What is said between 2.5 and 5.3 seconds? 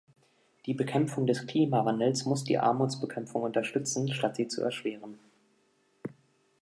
Armutsbekämpfung unterstützen, statt sie zu erschweren.